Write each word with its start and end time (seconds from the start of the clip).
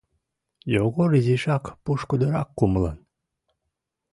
—Йогор 0.73 1.11
изишак 1.19 1.63
пушкыдырак 1.83 2.49
кумылан... 2.57 2.97